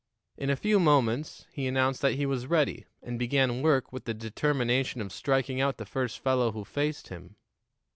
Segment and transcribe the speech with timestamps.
[0.35, 4.15] In a few moments he announced that he was ready, and began work with the
[4.15, 7.35] determination of striking out the first fellow who faced him.